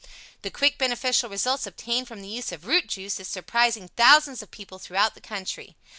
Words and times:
The 0.41 0.49
quick, 0.49 0.79
beneficial 0.79 1.29
results 1.29 1.67
obtained 1.67 2.07
from 2.07 2.23
the 2.23 2.27
use 2.27 2.51
of 2.51 2.65
ROOT 2.65 2.87
JUICE 2.87 3.19
is 3.19 3.27
surprising 3.27 3.87
thousands 3.95 4.41
of 4.41 4.49
people 4.49 4.79
throughout 4.79 5.13
the 5.13 5.21
country. 5.21 5.75